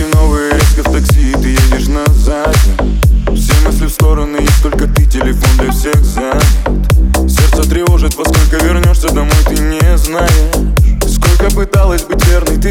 Дороги 0.00 0.14
новые, 0.14 0.52
резко 0.52 0.82
в 0.82 0.92
такси, 0.92 1.32
ты 1.32 1.48
едешь 1.48 1.88
на 1.88 2.04
заднем 2.14 3.00
Все 3.34 3.52
мысли 3.66 3.86
в 3.86 3.90
стороны, 3.90 4.36
есть 4.36 4.62
только 4.62 4.86
ты, 4.86 5.04
телефон 5.04 5.50
для 5.58 5.70
всех 5.72 5.96
занят. 5.96 6.44
Сердце 7.28 7.68
тревожит, 7.68 8.14
во 8.14 8.24
сколько 8.24 8.64
вернешься 8.64 9.08
домой, 9.08 9.32
ты 9.46 9.56
не 9.60 9.98
знаешь. 9.98 10.30
Сколько 11.06 11.54
пыталась 11.54 12.04
быть 12.04 12.24
верной, 12.26 12.56
ты 12.56 12.70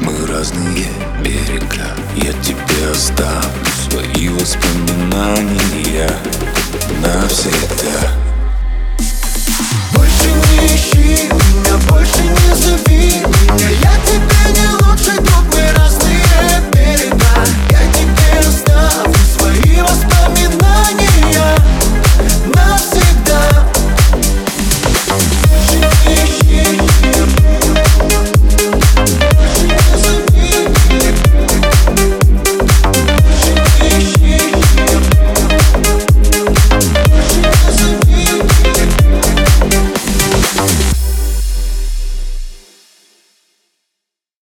разные 0.41 0.87
берега. 1.23 1.85
Я 2.15 2.33
тебе 2.41 2.89
оставлю 2.91 3.65
свои 3.91 4.29
воспоминания 4.29 6.09
навсегда 6.99 8.20